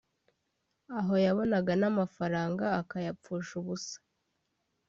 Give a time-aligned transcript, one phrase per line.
[0.97, 3.97] aho yabonaga n’amafaranga akayapfusha ubusa